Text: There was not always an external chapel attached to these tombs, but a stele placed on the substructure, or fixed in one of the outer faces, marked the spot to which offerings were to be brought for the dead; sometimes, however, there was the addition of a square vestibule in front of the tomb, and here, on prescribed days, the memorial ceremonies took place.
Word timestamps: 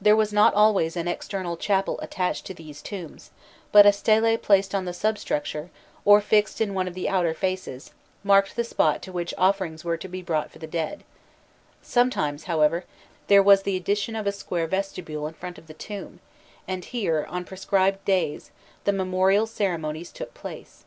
There 0.00 0.16
was 0.16 0.32
not 0.32 0.52
always 0.52 0.96
an 0.96 1.06
external 1.06 1.56
chapel 1.56 2.00
attached 2.00 2.44
to 2.46 2.54
these 2.54 2.82
tombs, 2.82 3.30
but 3.70 3.86
a 3.86 3.92
stele 3.92 4.36
placed 4.36 4.74
on 4.74 4.84
the 4.84 4.92
substructure, 4.92 5.70
or 6.04 6.20
fixed 6.20 6.60
in 6.60 6.74
one 6.74 6.88
of 6.88 6.94
the 6.94 7.08
outer 7.08 7.34
faces, 7.34 7.92
marked 8.24 8.56
the 8.56 8.64
spot 8.64 9.00
to 9.02 9.12
which 9.12 9.32
offerings 9.38 9.84
were 9.84 9.96
to 9.96 10.08
be 10.08 10.22
brought 10.22 10.50
for 10.50 10.58
the 10.58 10.66
dead; 10.66 11.04
sometimes, 11.82 12.46
however, 12.50 12.84
there 13.28 13.44
was 13.44 13.62
the 13.62 13.76
addition 13.76 14.16
of 14.16 14.26
a 14.26 14.32
square 14.32 14.66
vestibule 14.66 15.28
in 15.28 15.34
front 15.34 15.56
of 15.56 15.68
the 15.68 15.72
tomb, 15.74 16.18
and 16.66 16.86
here, 16.86 17.24
on 17.28 17.44
prescribed 17.44 18.04
days, 18.04 18.50
the 18.82 18.92
memorial 18.92 19.46
ceremonies 19.46 20.10
took 20.10 20.34
place. 20.34 20.84